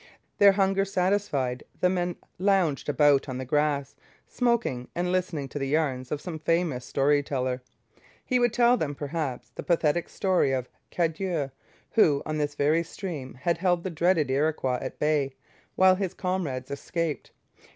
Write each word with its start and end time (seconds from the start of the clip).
Their 0.39 0.53
hunger 0.53 0.83
satisfied, 0.83 1.63
the 1.79 1.87
men 1.87 2.15
lounged 2.39 2.89
about 2.89 3.29
on 3.29 3.37
the 3.37 3.45
grass, 3.45 3.95
smoking 4.25 4.87
and 4.95 5.11
listening 5.11 5.47
to 5.49 5.59
the 5.59 5.67
yarns 5.67 6.11
of 6.11 6.19
some 6.21 6.39
famous 6.39 6.85
story 6.85 7.21
teller. 7.21 7.61
He 8.25 8.39
would 8.39 8.51
tell 8.51 8.77
them, 8.77 8.95
perhaps, 8.95 9.51
the 9.53 9.61
pathetic 9.61 10.09
story 10.09 10.53
of 10.53 10.67
Cadieux, 10.89 11.51
who, 11.91 12.23
on 12.25 12.39
this 12.39 12.55
very 12.55 12.81
stream, 12.83 13.35
had 13.43 13.59
held 13.59 13.83
the 13.83 13.91
dreaded 13.91 14.31
Iroquois 14.31 14.79
at 14.81 14.97
bay 14.97 15.35
while 15.75 15.93
his 15.93 16.15
comrades 16.15 16.71
escaped. 16.71 17.29